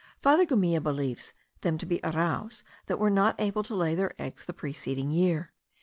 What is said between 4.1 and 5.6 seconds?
eggs the preceding year.